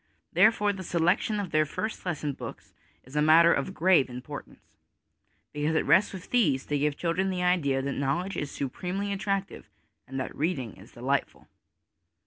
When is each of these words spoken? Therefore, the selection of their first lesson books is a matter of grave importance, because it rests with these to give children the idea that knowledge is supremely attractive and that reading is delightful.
Therefore, 0.33 0.73
the 0.73 0.81
selection 0.81 1.39
of 1.39 1.51
their 1.51 1.63
first 1.63 2.07
lesson 2.07 2.33
books 2.33 2.73
is 3.03 3.15
a 3.15 3.21
matter 3.21 3.53
of 3.53 3.75
grave 3.75 4.09
importance, 4.09 4.63
because 5.53 5.75
it 5.75 5.85
rests 5.85 6.11
with 6.11 6.31
these 6.31 6.65
to 6.65 6.79
give 6.79 6.97
children 6.97 7.29
the 7.29 7.43
idea 7.43 7.83
that 7.83 7.91
knowledge 7.93 8.35
is 8.35 8.49
supremely 8.49 9.13
attractive 9.13 9.69
and 10.07 10.19
that 10.19 10.35
reading 10.35 10.75
is 10.75 10.93
delightful. 10.93 11.47